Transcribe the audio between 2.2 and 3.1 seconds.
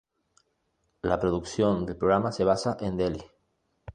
se basa en